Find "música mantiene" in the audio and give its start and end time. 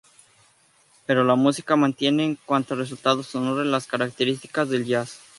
1.35-2.25